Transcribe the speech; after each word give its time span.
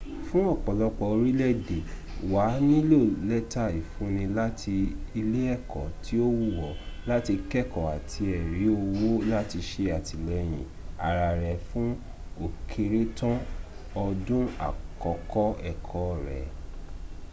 fún 0.27 0.43
ọ̀pọ̀lọpọ̀ 0.55 1.07
orílẹ̀èdè 1.15 1.77
wà 2.31 2.41
á 2.53 2.55
nílò 2.69 2.99
lẹ́tà 3.29 3.63
ìfúnni 3.79 4.23
láti 4.37 4.75
ilé 5.19 5.41
ẹ̀kọ́ 5.55 5.83
tí 6.03 6.13
ó 6.25 6.27
wù 6.39 6.45
ọ́ 6.67 6.71
láti 7.09 7.33
kẹ́ẹ̀kọ́ 7.51 7.83
àti 7.95 8.21
ẹ̀rí 8.37 8.63
owó 8.81 9.07
láti 9.33 9.57
se 9.69 9.83
àtìlẹyìn 9.97 10.55
ara 11.07 11.27
rẹ 11.41 11.53
fú 11.67 11.81
ókéré 12.45 13.01
tán 13.17 13.35
ọdún 14.03 14.45
àkọ́kọ̀ 14.67 15.45
ẹ̀kọ́ 15.71 16.07
rẹ 16.27 16.41